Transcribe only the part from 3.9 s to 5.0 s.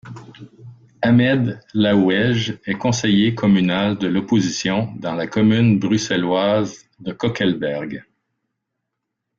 de l’opposition